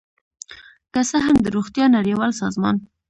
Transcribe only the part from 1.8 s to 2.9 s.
نړیوال سازمان